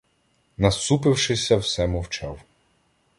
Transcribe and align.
Насупившися, 0.57 1.57
все 1.57 1.87
мовчав 1.87 2.39